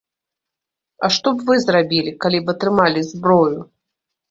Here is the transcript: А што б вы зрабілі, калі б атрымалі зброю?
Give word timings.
А 1.07 1.09
што 1.17 1.33
б 1.35 1.45
вы 1.51 1.59
зрабілі, 1.67 2.15
калі 2.27 2.39
б 2.49 2.57
атрымалі 2.57 3.07
зброю? 3.13 3.57